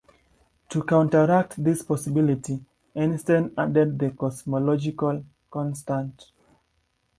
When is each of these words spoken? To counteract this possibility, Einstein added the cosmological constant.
To 0.69 0.81
counteract 0.81 1.63
this 1.63 1.83
possibility, 1.83 2.65
Einstein 2.95 3.53
added 3.55 3.99
the 3.99 4.09
cosmological 4.09 5.23
constant. 5.51 6.31